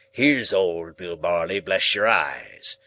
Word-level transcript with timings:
Here's 0.11 0.51
old 0.51 0.97
Bill 0.97 1.15
Barley, 1.15 1.59
bless 1.59 1.93
your 1.93 2.07
eyes. 2.07 2.79